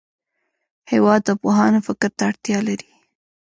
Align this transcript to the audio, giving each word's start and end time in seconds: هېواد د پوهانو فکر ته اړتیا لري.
هېواد 0.91 1.21
د 1.25 1.29
پوهانو 1.41 1.79
فکر 1.87 2.09
ته 2.17 2.21
اړتیا 2.29 2.59
لري. 2.67 2.89